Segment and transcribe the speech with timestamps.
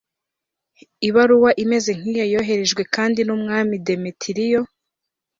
[1.07, 4.61] ibaruwa imeze nk'iyo yohererejwe kandi n'umwami demetiriyo